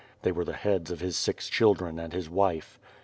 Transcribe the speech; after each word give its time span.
They 0.23 0.31
were 0.31 0.45
the 0.45 0.53
heads 0.55 0.89
of 0.89 0.99
his 0.99 1.15
six 1.15 1.47
children 1.47 1.99
and 1.99 2.11
his 2.11 2.27
wife. 2.27 2.79